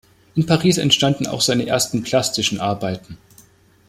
In 0.33 0.47
Paris 0.47 0.79
entstanden 0.79 1.27
auch 1.27 1.41
seine 1.41 1.67
ersten 1.67 2.01
plastischen 2.01 2.59
Arbeiten. 2.59 3.19